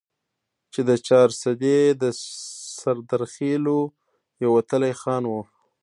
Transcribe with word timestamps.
چې 0.73 0.81
د 0.89 0.91
چارسدي 1.07 1.79
د 2.01 2.03
سردرخيلو 2.79 3.79
يو 4.43 4.49
وتلے 4.57 4.91
خان 5.01 5.23
وو، 5.27 5.41